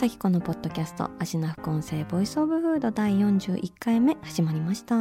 [0.00, 4.96] 紗季子のポッドキャスト味な副音声 voice of food 第41回目始まりました。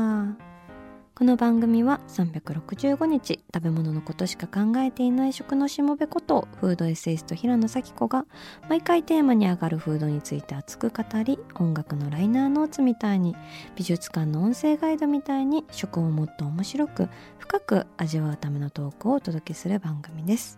[1.16, 8.26] この番組は365日食べ物のことしか考えていない食のしもべことフードエッセイスト平野紗季子が
[8.67, 13.38] 毎回テーマに上がるフードについて熱く語り音楽のライナーノーツみたいに
[13.77, 20.57] 美術館の音声ガイドみたいに食をもっと面白く深く味わうためのトークをお届けする番組です。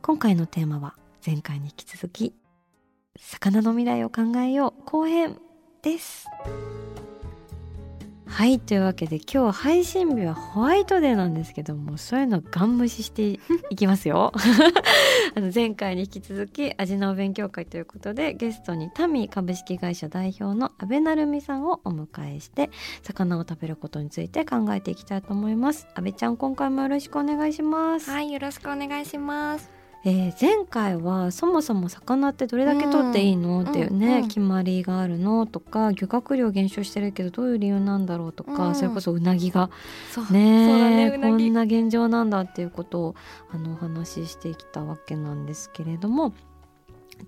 [0.00, 2.32] 今回のテーマは前回に引き続き
[3.18, 5.38] 魚の未来を考えよう後編
[5.82, 6.26] です。
[8.32, 14.32] はいというわけで今日配信日はホワイトデーなんですけどもそういうのガン無視していきますよ。
[15.36, 22.70] あの前回に引き続き味のお勉強会ということでゲストにタミ株式会社代表の阿部成美さんをお迎えして
[23.02, 25.86] 魚を食べることについて考えていきたいと思います。
[25.94, 28.10] 阿部ちゃん今回もよろしくお願いします。
[28.10, 29.81] はい、よろしくお願いします。
[30.04, 33.68] えー前回はそもそも魚ってどれだけ取っていいの、うん。
[33.68, 35.46] っていうね、うんうん決まりがあるの？
[35.46, 38.74] とか漁獲量減少してるけどどういう理由なんだろうとか、うん。
[38.74, 39.70] それこそうなぎが
[40.30, 41.18] ねね。
[41.20, 43.14] こんな現状なんだっていうことを
[43.52, 46.34] あのお話ししてきたわけなんですけれども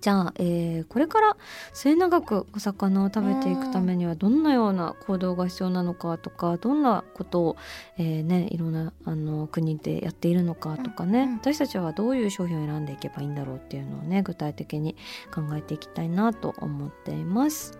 [0.01, 1.37] じゃあ、えーこれから
[1.73, 7.57] 末永くお魚を食べていくためにはどんなような行動が必要なのかとかどんなことを、
[7.97, 11.29] えーね、いろんなあの国でやっているのかとかね、うん。
[11.29, 14.95] うん私たちはどういう商品を選んでいけばいいんだろうっていうのをね具体的に
[15.33, 17.77] 考えていきたいなと思っています。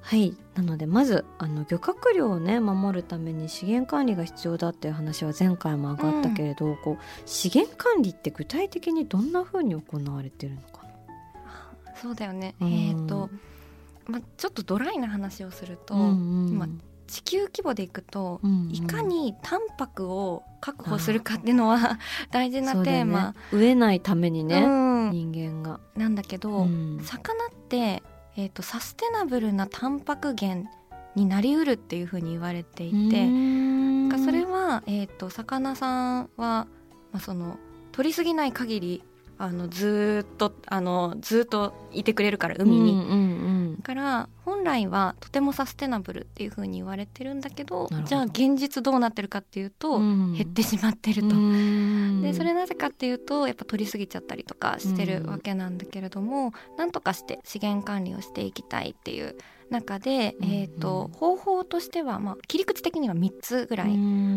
[0.00, 0.36] はい。
[0.54, 10.85] なのでまずあの漁獲量をね守るために資源管理が必要だっていう話は前回も上がったけれど、こう資源管理って具体的にどんな風に行われてるのか
[12.00, 12.54] そうだよね。
[12.60, 12.68] な。
[12.68, 13.30] えっ、と、
[14.06, 16.48] まちょっとドライな話をすると、うんうん。
[16.50, 16.68] 今
[17.06, 18.70] 地球規模でいくと、うんうん。
[18.72, 21.98] いかにタンパクを確保するかっていうのは
[22.30, 25.10] 大事なテーマ、飢えないためにね、うん。
[25.10, 25.80] 人間が。
[25.96, 27.00] なんだけど、うん。
[27.02, 28.02] 魚って、
[28.36, 30.68] えー、とサステナブルなタンパク源
[31.14, 33.26] になりうるっていうふうに言われていて、
[34.18, 36.66] それは、えー、と魚さんは、
[37.12, 37.58] まあ、その
[37.92, 39.02] 取りすぎない限り
[39.38, 42.92] あのずーっとあのずーっといてくれるから海に。
[42.92, 51.28] うんうんうんだから本来はとてもサステナブルっていう風に言われてるんだけどじゃあ現実どうなってるかっていうと、うん減ってしまってると。
[51.28, 59.36] うんでそれなぜかっていうとやっぱ取りすぎちゃったりとかしてるわけなんだけれども、なんとかして資源管理をしていきたいっていう
[59.70, 63.88] 中で、うんえー、と方法としては、まあ、切り口的には3つぐらい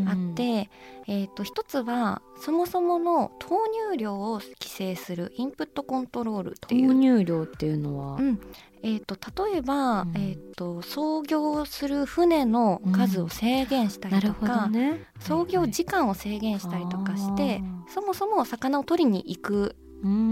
[0.07, 0.69] あって、
[1.07, 6.89] えー、と1つはそもそもの投入量を規制するインプットコントロールっていう。
[6.89, 8.39] 投入量っていうのは、うん。
[8.81, 10.13] えー、と例えば、うん。
[10.16, 15.06] えー、と操業する船の数を制限したりとか、どね。
[15.19, 17.62] 操業時間を制限したりとかして、
[17.94, 19.75] そもそも魚を取りに行く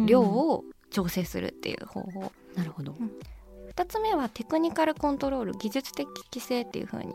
[0.06, 2.96] 量を調整するっていう方法、なるほど、
[3.78, 7.14] 2つ目はテクニカルコントロール技術的規制っていう風に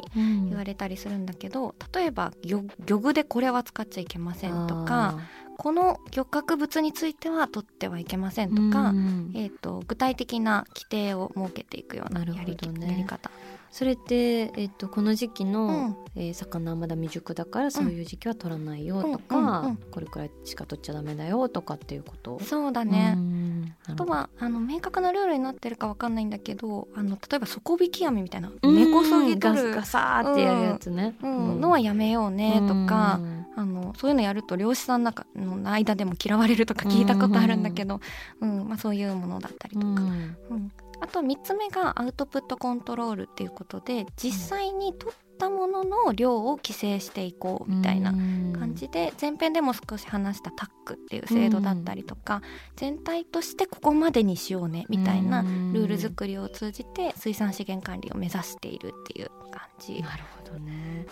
[0.49, 5.19] 言われたりするんだけど例えば漁漁具でこれは使っちゃいけませんとか
[5.59, 8.93] この漁獲物については取ってはいけませんとか、
[9.35, 12.87] えー、と具体的な規定を設けていくようなやり,、ね。
[12.91, 13.31] やり方。
[13.71, 15.97] それって、えっと、この時期の、うん。
[16.15, 19.77] えー魚はまだ未熟だからそういう時期は取らないよとか、うんうんうん。
[19.91, 22.39] これくらいしか取っちゃダメだよとかっていうこと？
[22.41, 23.52] そうだね、うん
[23.87, 29.73] あとはあの明確なルールになってるかわかんないんだけどあの例えば底引き網みたいなうん根こそぎガ取る。
[29.73, 31.61] スガサーってやるやつね、うん。
[31.61, 33.47] のはやめようねとか、うん。
[33.57, 35.03] あのそういうのやると漁師さん。
[35.03, 37.63] の中の間でも嫌われるとか聞いたことあるん。
[37.63, 38.01] だけど、
[38.41, 38.69] うん。
[38.69, 40.37] まあ、そういうものだったりとか、うん。
[40.51, 40.73] うん
[41.03, 52.41] あと3つ目がアウトプットコントロールっていうことで実際に取ったものの量を規制していこうみたいな感じで前編でも少し話したタックっていう制度だったりとか、
[52.77, 60.01] 全体としてここまでにしようねみたいなルール作りを通じて水産資源管理を目指しているっていう感じ。
[60.03, 61.07] なるほどね。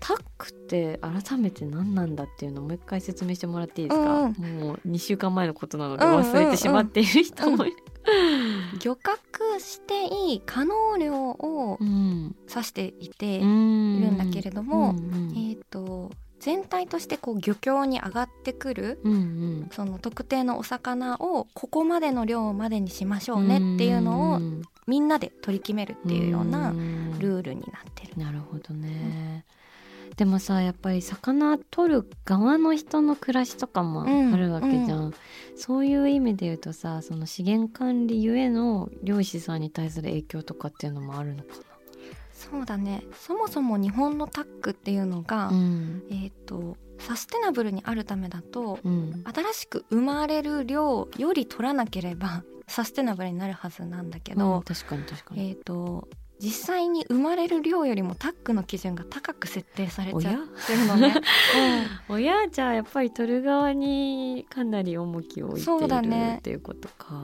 [0.00, 4.32] タックって改めて何なんだっていうのをもう一回説明してもらっていいですか、うん。
[4.58, 7.76] もう2週間前のことなので忘れてしまっている人もいる、
[8.82, 14.96] 漁獲していい可能量をうん指していて、いいるんだけれどもうん。
[14.96, 16.10] うんえー、と
[16.40, 19.68] 全体としてこう漁協に上がってくるうんうん。
[19.72, 27.18] その特定のお魚をここまでの量までにしましょうねっていうのをんみんなで取り決めるっていうようなうん。
[27.18, 28.16] ルールになってる。
[28.16, 29.44] なるほどね、
[30.16, 35.14] でもさやっぱり魚取る側の人の暮らしとかもあるわけじゃん、
[35.56, 41.48] そういう意味で言うとさその資源管理ゆえの漁師さんに対する影響とかっていうのもあるのか
[42.32, 43.04] そうだね。
[43.16, 46.02] そもそも日本のタックっていうのが、なうん。
[46.10, 49.24] えー、とサステナブルにあるためだとうん。
[49.24, 56.08] 新しく生まれる量より取らなければサステナブルになるはずなんだけうんど、確かに確かに、えー、と
[56.44, 61.14] 実際に生まれる量よりもタックの基準が高く設定されちゃってるのね。
[62.08, 62.46] おや？
[62.52, 67.22] じゃあやっぱり取る側にかなり重きを置いてそういるだねっていうことか。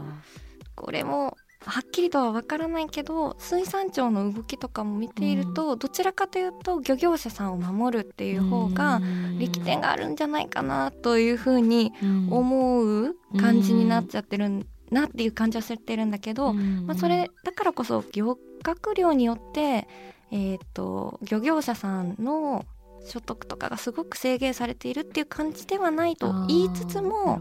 [0.75, 1.37] これも
[1.67, 9.03] はっきりとは分からないけど水産庁の動きとかも見ていると、どちらかというと漁業者さんを守るっていう方が
[9.39, 11.93] 力点があるんじゃないかなというふうに
[12.31, 19.89] 思う感じになっちゃってるなっていう感じはしてるんだけど、まあ、それだからこそ漁獲量によって、
[20.33, 22.65] えー、と漁業者さんの
[23.07, 27.41] 所得とかがすごく制限されているっていう感じではないと言いつつも、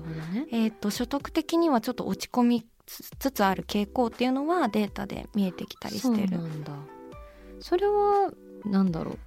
[0.51, 6.38] えー、と所得的にはちょっと落ち込みつつある傾向っていうのはデータで見えてきたりしてる。
[6.38, 6.74] そうなんだ。
[7.60, 8.31] それは
[8.66, 9.19] なんだろう。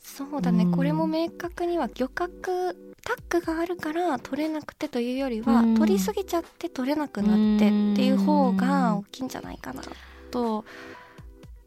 [0.00, 0.72] そうだね、うん。
[0.72, 5.74] これも明確には漁獲タックがあるから取れなくてというよりは、うん。
[5.76, 9.82] 取りすぎちゃって取れなくなってっていう方が大きいんじゃないかな
[10.30, 10.64] と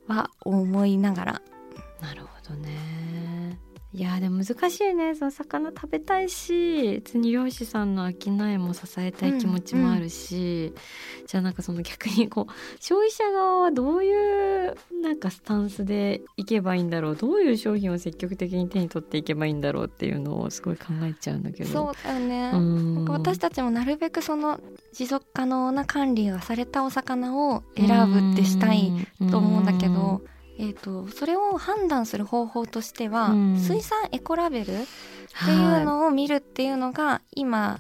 [0.07, 1.41] は思いながら。
[2.01, 3.57] なるほどね
[3.95, 5.13] いやでも難しいね。
[5.13, 10.73] その魚食べたいし別に漁師さんの商いも支えたい気持ちもあるし、
[11.27, 17.15] じゃあなんかその逆にこう消費者側はどういうなんかスタンスでいけばいいんだろう。
[17.15, 21.69] どういう商品を積極的に手に取っていけばいいんだろうっていうのをすごい考えちゃうんだけど。
[21.69, 22.95] そうだよね、うん。
[22.95, 24.59] なんか私たちもなるべくその
[24.91, 28.91] 持続可能な管理がされたお魚を選ぶってしたい
[29.29, 30.23] と思うんだけど、
[30.59, 33.57] えー、とそれを判断する方法としては、うん。
[33.57, 34.65] 水産エコラベルっ
[35.45, 37.79] ていうのを見るっていうのが今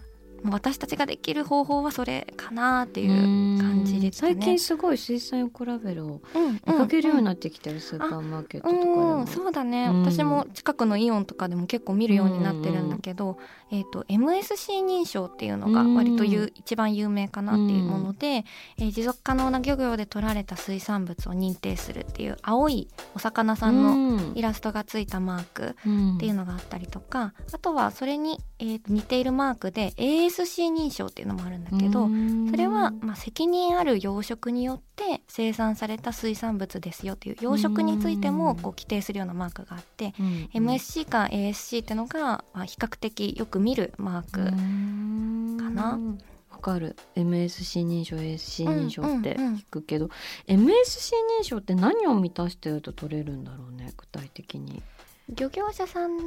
[0.49, 4.11] 私たちができる方法はそれかなっていう感じでね。
[4.11, 10.01] 最近すごい水産エコラベルをうん見かけるようになっってきてる、スーパーマーケットとうかでも、ん、そうだね、うん。
[10.03, 13.37] 私も近くのイオンとかでも結構見るようになってるんだけど、
[13.71, 18.45] えー、と MSC 認証っていうのが割とゆ、うん一番有名かなっていうもので、
[18.77, 29.93] えー持続可能な漁業で取られた水産物を認定するっていう青いお魚さんののイラストがついたマークっっていうのがあったりとかあとはそれに、えー似ているマークで
[30.41, 32.09] ASC 認証っていうのもあるんだけど、
[32.49, 40.13] それは、まあ、責任ある養殖によって生産された水産物ですよっていう養殖についてもこう規定するようなマークがあって、
[40.53, 45.99] MSC か ASC ってのが、まあ、比較的よく見るマーク、かな。
[46.51, 46.95] わかる。
[47.15, 49.55] MSC 認証 ASC 認証ってうんうんうん。
[49.55, 50.09] 聞くけど、
[50.47, 54.81] MSC 認証って何を満たしてると取れるんだろうね具体的に。
[55.29, 56.23] 漁業者さんの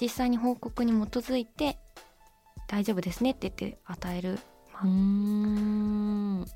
[0.00, 1.78] 実際に報告に基づいて
[2.72, 4.38] 大丈夫ですねって言って与える、
[4.72, 4.82] まあ。
[4.84, 6.46] うーん。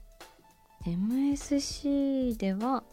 [0.86, 2.84] MSC では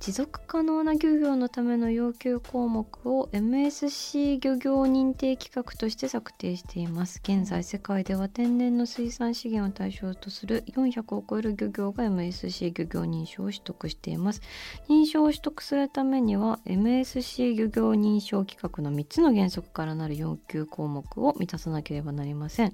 [0.00, 7.20] 持続可能な漁業のための要求項目を MSC 漁業認定規格として策定しています。
[7.22, 14.40] 現在世界では天然の水産資源を対象とする400を超える漁業が MSC 漁業認証を取得しています。
[14.88, 22.72] 認証を取得するためには MSC 漁業認証規格の3つの原則からなる要求項目を満たさなければなりません。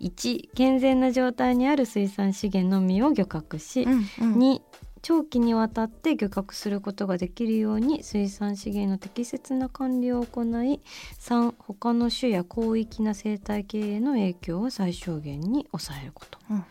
[0.00, 4.38] 1健全な状態にある水産資源のみを漁獲し、うんうん。
[4.38, 4.60] 2
[5.02, 10.80] 長期にわたって漁獲することができるように水産資源の適切な管理を行い
[11.18, 16.38] 3他の種や広域な生態系への影響を最小限に抑えること。
[16.50, 16.64] うん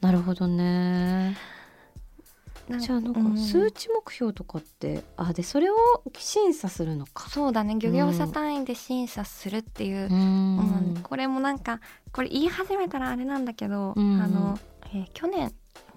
[0.00, 1.36] なるほどね。
[1.36, 3.36] うんじゃあなんかうん。
[3.36, 5.74] 数値目標とかって、あでそれを
[6.16, 7.28] 審査するのか。
[7.28, 7.76] そうだね。
[7.78, 10.08] 漁業者単位で審査するっていう。
[10.10, 10.58] うん。
[10.58, 10.94] ん。
[10.94, 11.80] でこれもなんか
[12.12, 14.20] これ言い始めたらあれなんだけど、うん。
[14.22, 14.58] あの、
[14.94, 15.52] えー去年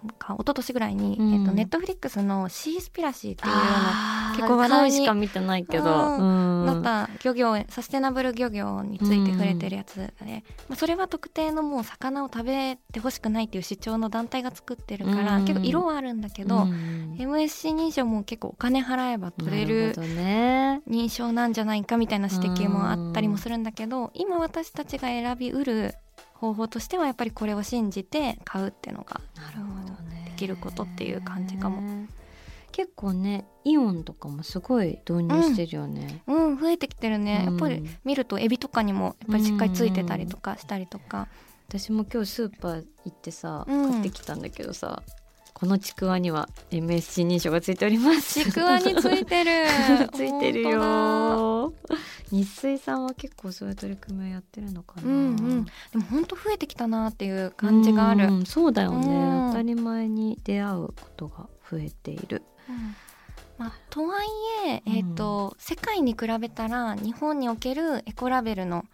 [0.07, 1.33] か一昨年ぐらいに、うん。
[1.33, 6.59] えっとネットフリックスのシースピラシーっていうようなあー結構話題にしか見てないけど、うん。
[6.59, 6.65] うん。
[6.65, 15.45] なった漁業サステナブル漁業について触れてるやつで、まあ、それは特定のもう魚を食べてほしくないっていう主張の団体が作ってるから、うん。
[15.45, 17.15] 結構色はあるんだけど、うん。
[17.17, 19.95] MSC 認証も結構お金払えば取れなる
[20.89, 25.95] 認証なんじゃないかみたいな指摘もあったりもするんだけど今私たちが選びうる
[26.35, 30.33] 方法としてはやっぱりこれを信じて買うっていうのがなるほどね。
[30.35, 32.07] きることっていう感じかも。
[32.71, 36.21] 結構ねイオンとかもすごい導入してるよね。
[36.27, 41.27] うん、うん、増えてきてるね、やっぱり見るとエビとかにもやっぱりしっかりついてたりとかしたりとか。
[41.67, 45.01] 私も今日スーパー行ってさ、買ってきたんだけどさ
[45.55, 48.43] このちくわには MSC 認証がついております。
[48.43, 49.65] ちくわについてる。
[50.13, 51.73] ついてるよ
[52.35, 62.95] 日水さんは結構そういう取り組みをやってるのかな、うんうん、でも本当増えてきたなっていう感じがある、うそうだよね、当たり前に出会うことが増えている、うん。
[63.57, 64.27] まあ、とはい
[64.67, 68.85] ええーと、うん、世界に比べたら日本におけるエコラベルの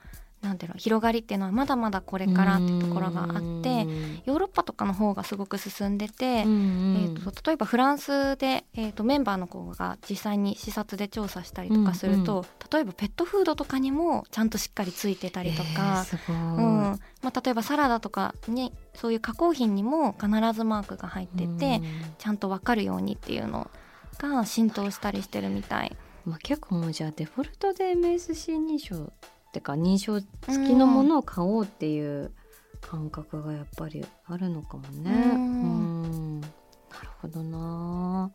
[0.41, 3.86] なんていうの広がりっていうのはまだまだこれからってところがあって
[4.25, 17.00] ヨーロッパとかの方がすごく進んでて、えーと、例えばフランスで、えーと、メンバーの子が実際に視察で調査したりとかすると、うんうん、例えばペットフードとかにもちゃんとしっかりついてたりとか、えー、うん。
[17.21, 21.81] まあ、例えばサラダとかにそういう加工品にも必ずマークが入ってて、
[22.17, 23.69] ちゃんと分かるようにっていうの
[24.17, 25.95] が浸透したりしてるみたい。
[26.25, 29.12] まあ、結構もうじゃあデフォルトで MSC 認証
[29.51, 30.29] ってか認証付
[30.65, 32.31] きのものを買おうっていう
[32.79, 35.12] 感覚がやっぱりあるのかもね。
[35.12, 36.39] うん。
[36.39, 38.31] なるほどな。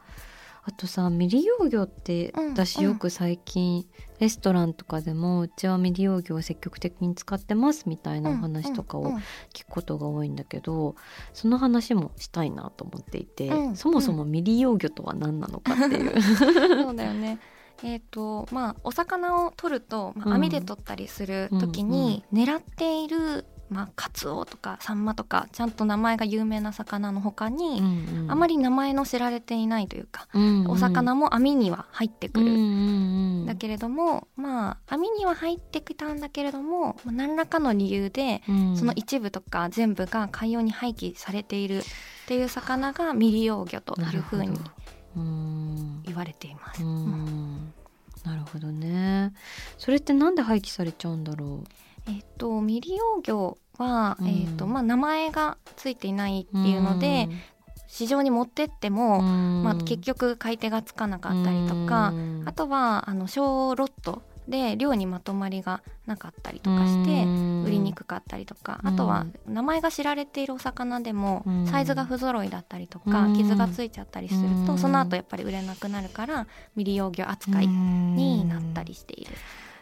[0.68, 3.86] あとさ未利用魚って私よく最近、
[4.18, 9.12] レストランとかでもうちは未利用魚を積極的に使ってますみたいなお話とかを
[9.54, 10.96] 聞くことが多いんだけど、
[11.32, 16.20] その話もしたいなと思っていて、そもそも未利用魚とは何なのかっていう。
[16.20, 17.38] そうだよね
[17.82, 41.82] えーとまあ、お魚を取ると、まあ、網で取ったりする時に狙っている、まあ、カツオとかサンマとかちゃんと名前が有名な魚の他に、うんうん、あまり名前の知られていないというか、うんうん、お魚も網には入ってくる、うんうん、だけれどもまあ網には入ってきたんだけれども何らかの理由で、うん、その一部とか全部が海洋に廃棄されているっ
[42.26, 44.58] ていう魚が未利用魚というふうに
[46.04, 46.82] 言われています。
[48.24, 49.32] なるほどね。
[49.78, 52.10] それってなんで廃棄されちゃうんだろう？
[52.10, 57.28] えっ、と未利用魚は、えっ、とまあ名前がついていないっていうので、
[57.88, 62.12] 市場に持ってっても、まあ、結局買い手がつかなかったりとか
[62.44, 67.24] あとはあの小ロットで量にまとまりがなかったりとかして
[67.64, 79.32] 売りにくかったりとかあとは名前が知られているお魚でもサイズが不揃いだったりとか傷がついちゃったりするとその後やっぱり売れなくなるから未利用魚扱いになったりしている。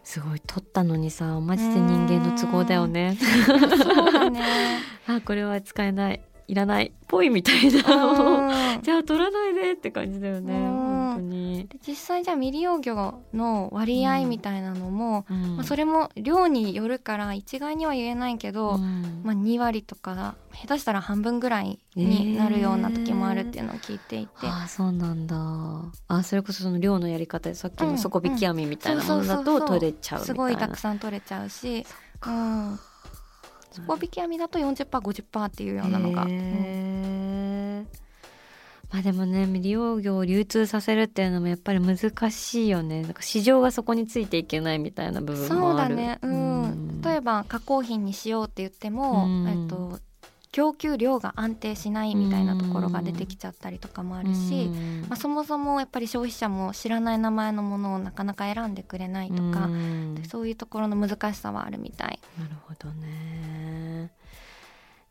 [0.02, 3.16] すごい取ったのにさマジで人間の都合だよね。
[3.18, 4.42] そうだね。
[5.08, 11.68] あこれは使えないいらないぽいみたいなじゃあ取らないでって感じだよね本当に。
[11.86, 25.36] 実際じゃあ未利用魚の割合みたいなのも、うん、まあ、それも量によるから一概には言えないけど、うん、まあ、2割とか下手したら半分ぐらいになるような時もあるっていうのを聞いていて、えー、あそうなんだ。
[26.08, 31.86] あそれこそその量のやり方でさっきの底引き網みたいなものだと取れちゃうすごいたくさん取れちゃうし。
[32.26, 32.78] うん
[33.82, 36.26] 底引き網だと 40%50% っていうようなのが。
[38.92, 43.02] まあでもね未利用魚を流通させるっていうのもやっぱり難しいよね。
[43.02, 45.94] なんか市場がそこについていけないみたいな部分もある。
[45.94, 49.98] そうだね、うん、うん、例えば加工品にしようって言っても、うん、えっと
[50.54, 54.70] 供給量が安定しないみたいなところが出てきちゃったりとかもあるし、
[55.08, 59.68] まあ、そもそもやっぱり消費者も知らない名前のものをなかなか選んでくれないとか
[60.28, 62.20] そういうところの難しさはあるみたい。
[62.38, 64.12] なるほどね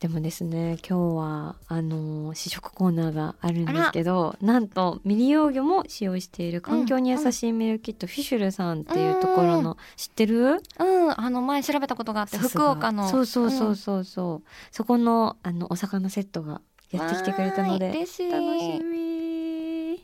[0.03, 10.61] でもですね今日はあの試食コーナーがあるんですけどなんと未利用魚も使用している環境に優しいメールキット、うん、フィシュルさんっていうところの、知ってる？
[10.77, 13.07] うんあの前調べたことがあって福岡の。
[13.07, 14.03] そうそうそうそう。
[14.03, 16.59] そう、ん、そこのあのお魚セットが
[16.91, 20.03] やってきてくれたので楽しみ。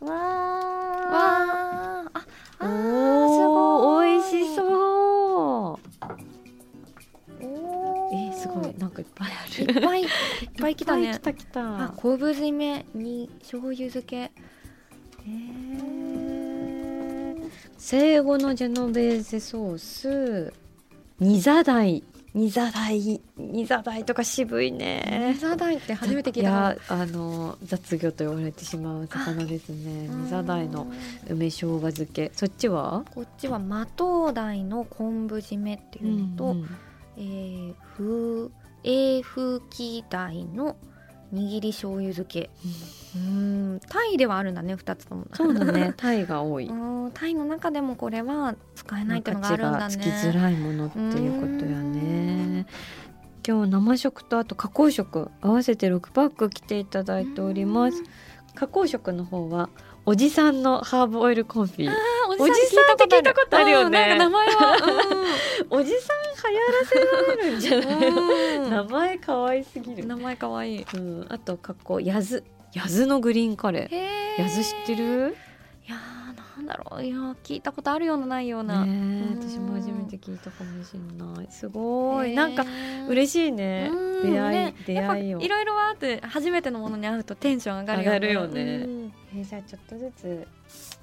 [0.00, 0.10] わー。
[0.10, 1.51] わー
[8.54, 8.74] ごい。
[8.78, 9.72] なんかいっぱいある。
[9.72, 10.08] いっぱいいっ
[10.58, 11.12] ぱい来たね。
[11.14, 11.84] 来た来た。
[11.84, 14.30] あ昆布締めに醤油漬け。
[15.26, 15.30] え
[17.78, 20.52] 生後のジェノベーゼソース
[21.20, 22.02] ニザダイ。
[22.34, 25.34] ニザダイニザダイとか渋いね。
[25.34, 30.08] ニザダイって初めて聞いたいやあの雑魚と言われてしまう魚ですね。
[30.08, 30.90] ニザダイの
[31.28, 32.32] 梅生姜漬け。
[32.34, 33.04] そっちは？
[33.14, 36.68] こっちはマトウダイの昆布締めっていうのと、うんうん
[37.16, 38.50] えー、風
[38.84, 40.76] 英風紀大の
[41.32, 42.50] 握り醤油漬け、
[43.16, 45.26] うん、タイではあるんだね2つとも。
[45.32, 45.94] そうだね。
[45.96, 46.70] タイが多い。
[47.14, 49.94] タイの中でもこれは使えないっていうのがあるんだね。
[49.94, 52.66] つきづらいものっていうことやね。
[53.46, 58.02] 今日生食とあと加工食合わせて6パック来ていただいております。
[58.54, 59.70] 加工食の方は
[60.04, 61.90] おじさんのハーブオイルコンフィ
[62.38, 64.08] おじさんって聞いたことあるよね。
[64.12, 64.48] うんなんか名前
[65.70, 66.16] おじさん
[66.52, 68.10] 流行らせられるんじゃない？
[68.10, 70.76] は、名前可愛すぎる、名前かわい。
[70.76, 74.42] いうん、あと加工やずやずのグリーンカレへー。
[74.42, 75.36] やず知ってる？
[75.86, 77.04] いやーなんだろう。
[77.04, 78.40] いやー聞いたことあるようなな。
[78.40, 81.46] いような、私も初めて聞いたかもしれない。
[81.50, 82.34] すごい。
[82.34, 82.64] なんか
[83.08, 83.88] 嬉しいね。
[83.92, 84.32] うん。
[84.32, 84.74] 出会い、ね。
[84.86, 85.40] 出会いを。
[85.40, 88.14] いろいろあって初めてのものに会うとテンション上がるよね。
[88.14, 88.62] 上がるよね。
[88.84, 89.12] うん。
[89.34, 90.46] えーじゃあちょっとずつ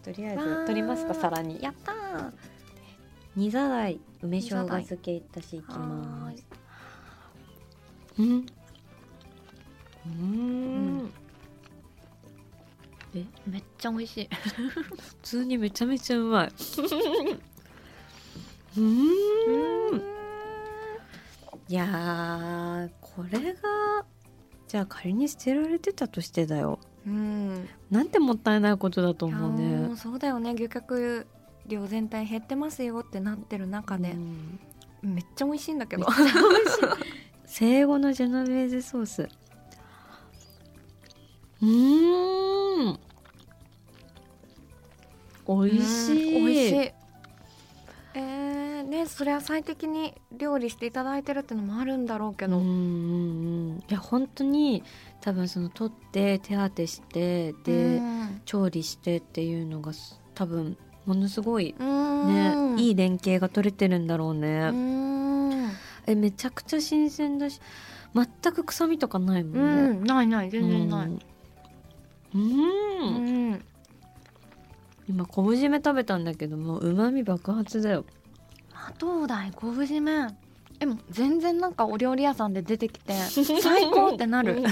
[0.09, 1.61] とりあえず取りますか皿に。
[1.61, 2.31] やったー。
[3.35, 6.43] 煮ざらい梅生姜漬けいたしいきはます
[8.17, 8.45] うん。
[10.07, 11.11] うん。
[13.13, 14.29] えめっちゃ美味しい。
[14.33, 16.51] 普通にめちゃめちゃうまい。
[18.77, 20.01] うん。
[21.67, 24.03] いやーこれが
[24.67, 26.78] じゃあ仮に捨てられてたとしてだよ
[27.09, 27.69] うん。
[27.89, 30.53] なんてもったいないことだと思うーねそうだよね。
[30.53, 31.25] 漁獲
[31.65, 34.11] 量全体減ってますよってなってる中で。
[34.11, 34.59] う、ん。
[35.01, 36.05] めっちゃ美味しいんだけど。
[37.45, 39.27] 生後のジェノベーゼソース。
[41.61, 42.99] うーん。
[45.47, 46.37] 美味しい。
[46.37, 46.93] うん美味しい。
[48.15, 53.83] えー、ねそれは最適に料理していただいてるってのもあるんだろうけど、うん。
[53.89, 54.83] いや本当に
[55.21, 58.41] 多分その取って手当てしてで、うん。
[58.45, 62.27] 調理してっていうのがす多分ものすごいうん。
[62.27, 65.71] ね、いい連携が取れてるんだろううね、ん。
[66.07, 67.59] えめちゃくちゃ新鮮だし
[68.13, 71.13] 全く臭みとかないもうんね、んないない全然ない、うん。
[71.13, 71.19] う
[72.33, 73.51] うん。
[73.53, 73.65] ん。
[75.07, 78.05] 今昆布締め食べたんだけどもうまみ爆発だよ。
[78.73, 79.51] あどうだい？
[79.51, 80.27] 昆布締め
[80.79, 83.13] えもう全然なんかお料理屋さんで出てきて
[83.61, 84.63] 最高ってなる。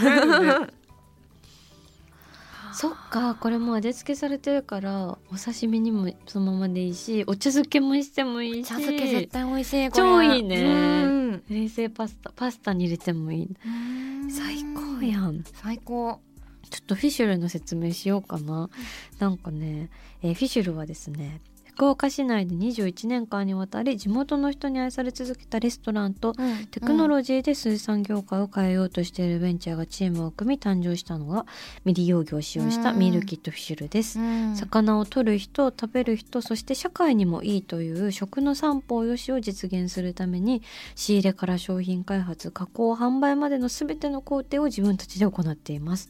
[2.74, 8.68] そっかこれもう味付けされてるからお刺身にもそのままでいいしお茶漬けもしてもいいし。
[8.68, 10.04] 茶漬け絶対美味しいこれ。
[10.04, 10.64] 超いいね。
[10.64, 11.44] うん。
[11.50, 13.50] 冷製パスタパスタに入れてもいい。
[14.30, 15.44] 最高やん。
[15.44, 16.20] 最高。
[16.70, 18.70] ちょっとフィシュルの説明しようかな。
[19.18, 19.90] なんかね、
[20.22, 21.42] えーフィシュルはですね、
[21.78, 26.34] 福岡市内で21年間にわたり地元の人に愛され続けたレストランと
[26.72, 31.46] テクノロジーで水産業界を変えようとしているベンチャーがチームを組み誕生したのが
[31.86, 34.20] 未利用魚を使用したミールキットフィシュルです。
[34.20, 34.56] うん。
[34.56, 40.64] 魚を取る人食べる人そして社会にもいいという食の三方よしを実現するために
[40.96, 46.10] 仕入れから商品開発加工販売までの全ての工程を自分たちで行っています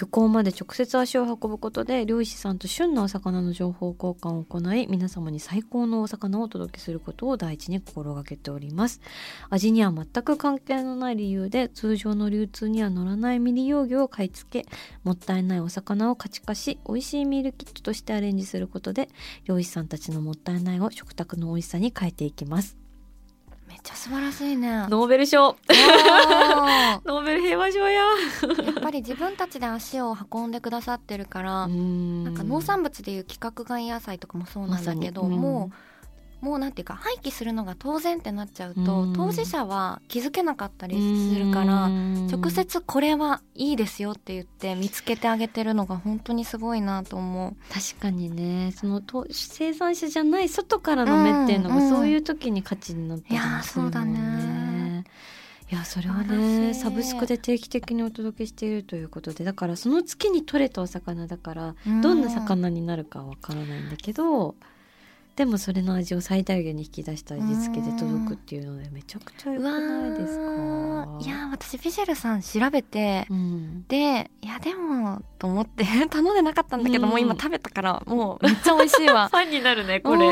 [0.00, 9.02] 漁港まで直接足を運ぶことで漁師さんと旬なお魚の情報交換を行い皆様に最高のお魚をお届けすることを第一に心がけております。
[9.50, 14.68] 味には全く関係のない理由で通常の流通には乗らない未利用魚を買い付け
[15.04, 19.10] もったいないお魚を価値化し美味しいミールキットとしてアレンジすることで
[19.44, 22.89] 漁師さんたちのもったいないを食卓の美味しさに変えていきます。
[23.80, 24.68] っちゃ素晴らしいね。
[24.68, 25.56] やっノーベル賞。
[27.04, 28.02] ノーベル平和賞や。
[28.80, 35.74] ぱり自分たちで足を運んでくださってるから、ななんか農産物でいう規格外野菜とかもそうなんだけど、もう
[36.40, 39.12] もうなんていうか廃棄するのが当然ってなっちゃうと、うん。
[39.12, 40.96] 当事者は気づけなかったり
[41.32, 47.56] するから、直接これはいいですよって言って見つけてあげてるのが本当にすごいなと思う。
[47.72, 48.72] 確かにね。
[48.72, 51.82] そのと生産者じゃない外からの目っていうのが、うん。
[51.84, 55.04] うんそういう時に価値になったりもするもんいやーそうだね。
[55.70, 64.56] いやそれはねサブスクで定期的にお届けしているということでだからその月に取れたお魚だからどんな魚になるかはわからないんだけど、
[65.36, 71.18] でもそれの味を最大限に引き出した味付けで届くっていうのでめちゃくちゃ良くないですか？
[71.20, 77.10] いやー私フィシェルさん調べて、うん、でいやでもと思って頼んでなかったんだけど、うん。
[77.10, 79.28] もう今食べたからもうめっちゃ美味しいわ。
[79.32, 80.18] ファンになるねこうん。
[80.18, 80.26] れ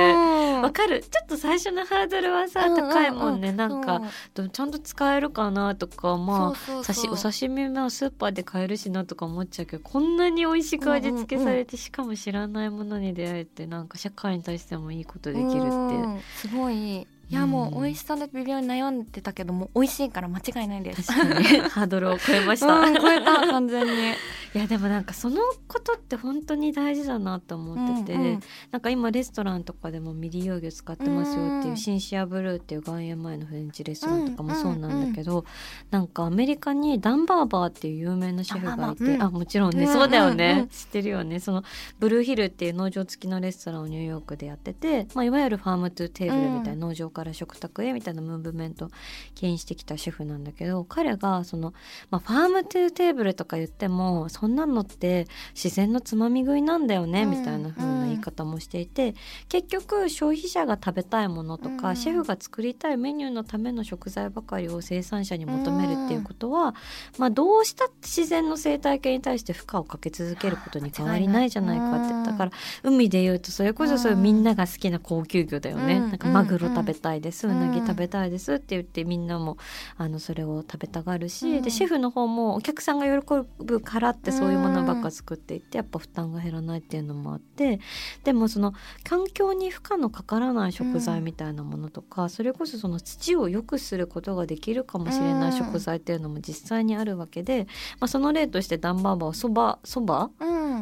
[0.63, 1.01] わかる。
[1.01, 3.53] ちょっと最初のハードルはさ、高いもんね。
[3.53, 4.03] なんか
[4.35, 6.95] ちゃんと使えるかなとかまあそうそうそう。
[7.07, 16.25] 刺しお刺身もスーパーで買えるしなとか思っちゃうけどこんなに美味しく味付けされて、しかも知らないものに出会えてなんか社会に対してもいいことできるって。
[16.37, 17.07] すごい。
[17.31, 21.12] いやもう美味しさで微妙に悩んでたけども美味しいから間違いないです。
[21.12, 23.93] 確かに ハードルを超えました、うん超えた完全に。
[24.55, 25.37] いやでもなんかその
[25.67, 28.41] ことって本当に大事だなと思ってて、うんうん。
[28.71, 35.45] なんか今レストランとかでも未利用魚使ってますよっていう、うん Sincere Blue っていう外苑前のフレンチレストランとかもそうなんだけど、
[35.91, 39.23] なんかアメリカにダン・バーバーっていう有名なシェフがいて、うん。
[39.23, 39.93] あもちろんね、うん。
[39.93, 41.41] そうだよね、うんうん知ってるよね。
[41.41, 41.62] その
[41.99, 48.91] Blue Hill っていう農場付きのレストランをニューヨークでやってて、まあ、いわゆる farm to table みたいな農場から食卓へみたいなムーブメントを
[49.35, 51.75] 牽引してきたシェフなんだけど彼がその、
[52.11, 59.17] まあ、 farm to table とか言ってもそんなのって自然のつまみ食いなんだよね、みたいな風な言い方もしていて
[59.49, 66.77] 結局消費者が食べたいものとか、シェフが作りたいメニューのための食材ばかりを生産者に求めるっていうことは、
[67.19, 72.53] まあ、どうしたって自然の生態系に対して負荷をかけ続けることに変わりないじゃないかってだから
[72.85, 79.57] 海でいうとそれこそそういうみんなが好きな高級魚だよね、なんかマグロ食べたいです、うなぎ食べたいですって言ってみんなも
[79.97, 87.81] あのそれを食べたがるし、でシェフの方もお客さんが喜ぶからってそういうものばっか作っていってやっぱ負担が減らないっていうのもあって
[88.25, 97.66] でもその環境に負荷のかからない食材みたいなものとか、それこそその土を良くすることができるかもしれない食材っていうのも実際にあるわけで、
[98.01, 100.31] まあ、その例としてダンバーバーはそばそば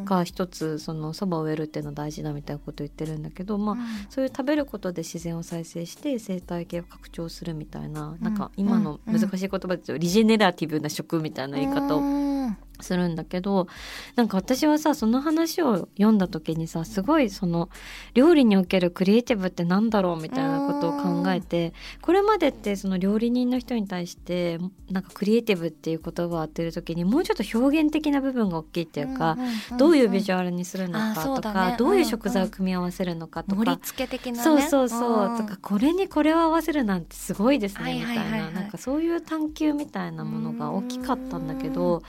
[0.07, 3.77] が一つそのそばを植えるっていうのは大事だみたいなことを言ってるんだけど、まあ、
[4.09, 12.36] そういう食べることで自然を再生して生態系を拡張するみたいな、なんか今の難しい言葉で言うとリジェネラティブな食みたいな言い方を
[12.81, 13.67] するんだけど
[14.15, 17.69] なんか私はさその話を読んだ時にさすごいその
[18.15, 24.59] 料理におけるクリエイティブってなんだろうみたいなことを考えてこれまでってその料理人の人に対して
[24.91, 29.37] なんかクリエイティブっていう言葉を当てる時にもうちょっと表現的な部分が大きいっていうか、
[29.79, 38.01] どういうビジュアルにするのかとか、ね、どういう食材を組み合わせるのかとか、盛り付け的な、ね、そうそうそうとかこれにこれを合わせるなんてすごいですね。
[38.01, 39.07] みたいな、なんかそう。
[39.07, 41.47] いう探求みたいなものが大きかったん。
[41.47, 42.03] だけど。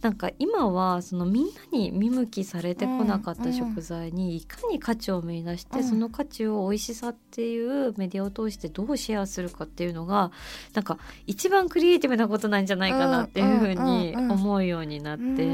[0.00, 10.30] なんか今はそのみんなに見向きされてこなかった食材にいかに価値を見出して、その価値を美味しさっていうメディアを通してどうシェアするかっていうのが
[10.74, 15.46] なんか一番クリエイティブなことなんじゃないかなっていうふうに思うようになって、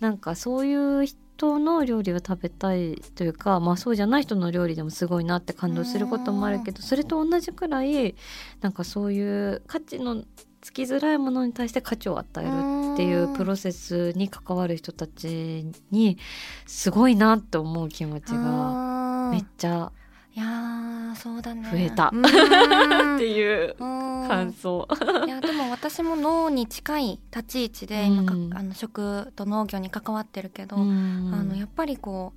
[0.00, 8.14] なんかそういう人の料理を食べたいというか、まあ、そうじゃない人の料理でもすごいなって感動することもあるけどそれと同じくらい
[8.62, 10.24] なんかそういう価値の
[10.62, 12.50] つきづらいものに対して価値を与える
[12.96, 16.16] っていうプロセスに関わる人たちに
[16.64, 19.92] すごいなって思う気持ちがめっちゃ
[20.34, 21.68] いやそうだね。
[21.70, 22.08] 増えた。
[22.12, 24.86] っていう感想。
[25.26, 32.32] いやでも私も脳に近い立ち位置で今あの食と農業に関わってるけどあのやっぱりこ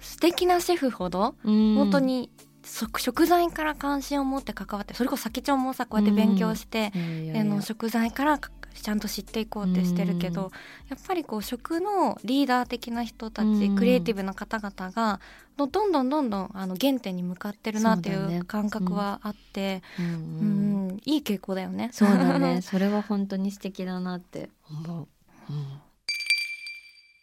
[0.00, 2.30] う素敵なシェフほど本当に
[2.64, 6.98] 食材から関心を持って関わってそれこそ先ちゃんもさこうやって勉強して、う
[7.32, 8.38] ん、あの食材から
[8.80, 10.50] ちゃんと知っていこうってしてるけど、うん、
[10.88, 15.20] やっぱりこう食のリーダー的な人たち、うん、クリエイティブな方々が
[15.56, 21.90] どんどんどんどんあの原点に向かってるなっていう感覚はあって、うね、うんいい傾向だよね。
[21.92, 22.62] そうだね。
[22.64, 25.08] それは本当に素敵だなって思う。
[25.50, 25.66] うん、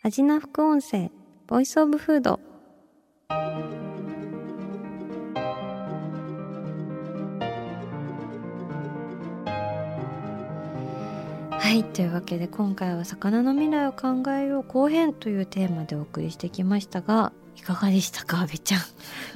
[0.03, 1.11] 味な副音声
[1.47, 2.39] ボイスオブフード
[11.69, 18.77] はいというわけで今回は魚の未来を考えよう後編というテーマでお送りしてきましたがいかがでしたか阿部ちゃ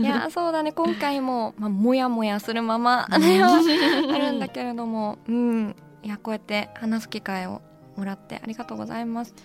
[0.01, 0.03] ん？
[0.03, 5.75] いや そうだね今回も、まあ、もやもやするままあるんだけれどもうん。
[6.01, 7.61] いやこうやって話す機会を
[7.95, 9.35] もらってありがとうございます。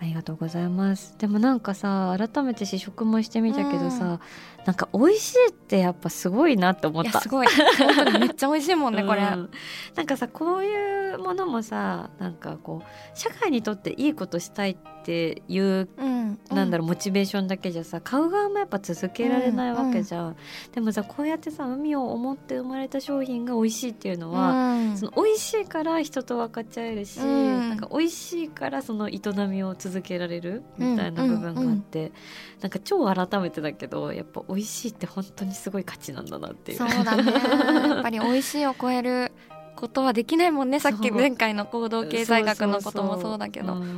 [0.00, 1.16] ありがとうございます。
[1.18, 4.20] でもなんかさ改めて試食もしてみたけどさ、うん、
[4.66, 7.20] なんか美味しいってやっぱすごいなって思った。
[7.20, 7.46] すごい。
[7.78, 9.50] 本当にめっちゃ美味しいもんねこれ、 うん、
[9.94, 20.36] なんかさこういうものもさなんかこう社会にとっていいことしたいっていう、うん、なんだろうモチベーションだけじゃさ買う側もやっぱ続けられないわけじゃん、うんうん、
[20.72, 32.14] でもさこうやってさ海を思って生まれた商品が美味しいっていうのは、うん、その美味しいから人と分かっちゃえるし、うん、なんか美味しいからその営みを続けられるみたいな部分があって、うんうんうん、
[32.62, 36.78] なんか超改めてだけどやっぱ美味しいって本当にすごい価値なんだなっていう。
[36.78, 37.32] そうだね。
[37.32, 39.32] やっぱり美味しいを超える
[39.76, 43.68] ことはできないもんねさっき前回の行動経済学のこともそうだけど。
[43.68, 43.96] そうそうそう。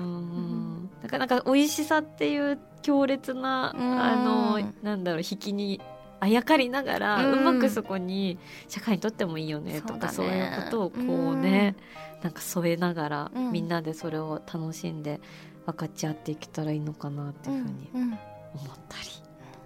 [1.02, 5.80] なかなか美味しさっていう強烈な、あのなんだろう引きに
[6.20, 8.38] あやかりながら、うまくそこに
[8.68, 10.96] 社会にとってもいいよねとかそう,、いうことをこ
[11.32, 11.76] うね、
[12.22, 15.20] なんか添えながら、みんなでそれを楽しんで
[15.64, 19.08] 分かち合っていけたらいいのかなっていうふうに思ったり、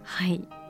[0.05, 0.62] はい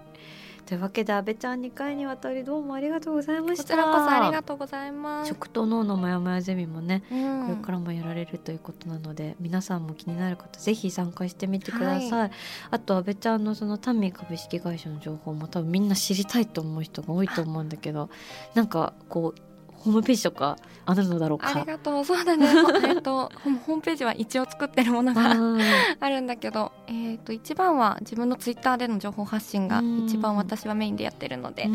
[0.73, 3.65] というわけで阿部ちゃん2回にわたりどうもありがとうございました。
[3.65, 5.29] こちらこそありがとうございます。
[5.29, 12.31] 食と脳のモヤモヤゼミもね、うん、これからもやられるということなので皆さんも気になる方ぜひ参加してみてください、はい、
[12.71, 18.09] あと阿部ちゃんのそのタミー株式会社の情報も多分みんな知りたいと思う人が多いと思うんだけど
[18.55, 19.52] なんかこう
[19.83, 21.51] ホームページとかあるのだろうか？
[21.51, 22.05] ありがとう。
[22.05, 22.47] そうだね。
[22.87, 23.31] えっと
[23.67, 25.31] ホームページは一応作ってるものが
[26.01, 31.69] あ るんだけど、えっと一番は自分のツイッターでの情報発信が一番私はメインでやってるので、は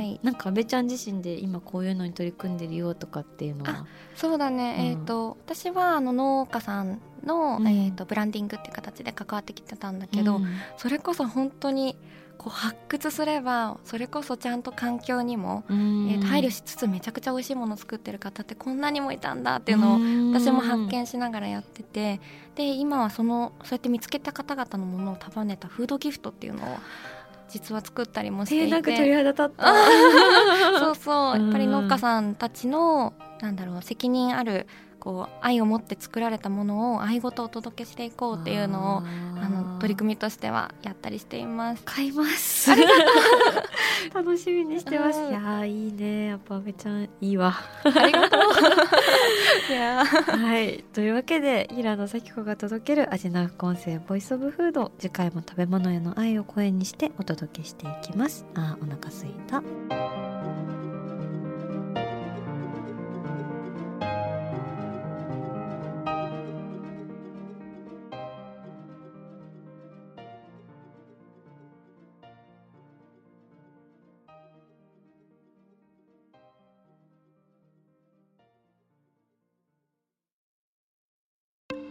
[0.00, 3.86] い、なんか阿部ちゃん自身で今こういうのに取り組んでるよとかっていうのは？
[4.14, 11.96] そうだね、うん、えっ、と私はあの農家さんの、うん、えーと、ブランディングっていう形で関わってきてたんだけど、うん、それこそ本当に
[12.38, 19.98] こう発掘すればそれこそちゃんと環境にも、えー、配慮しつつめちゃくちゃ美味しいものを作ってる方ってこんなにもいたんだっていうのを
[20.32, 22.20] 私も発見しながらやってて
[22.54, 26.78] で今はそのそうやって見つけた方々のものを束ねたフードギフトっていうのを
[27.48, 29.74] 実は作ったりもしていて、なんか鳥肌立った。
[30.78, 31.40] そうそう。
[31.40, 34.66] やっぱり農家さんたちのなんだろう責任ある
[34.98, 41.82] こう愛を持って作られたものを愛ごとお届けしていこうっていうのをあの取り組みとしてはやったりしています。
[41.84, 42.70] 買います。
[44.14, 46.26] 楽しみにしてます、うん、いやいいね。
[46.26, 47.54] やっぱめちゃいいわ。
[47.84, 48.40] ありがとう。
[49.70, 50.84] いやはい。
[50.92, 54.92] というわけで平野咲子が届ける味な副音声ボイスオブフード。
[54.98, 58.44] 次回も食べ物への愛を声にしてお届けしていきます。
[58.54, 59.62] あお腹すいた